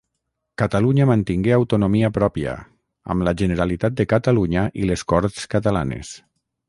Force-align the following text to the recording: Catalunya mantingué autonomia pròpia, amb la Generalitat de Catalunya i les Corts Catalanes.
Catalunya 0.61 1.05
mantingué 1.09 1.51
autonomia 1.57 2.09
pròpia, 2.15 2.55
amb 3.15 3.27
la 3.29 3.35
Generalitat 3.43 4.01
de 4.01 4.07
Catalunya 4.15 4.65
i 4.85 4.89
les 4.93 5.05
Corts 5.15 5.43
Catalanes. 5.57 6.15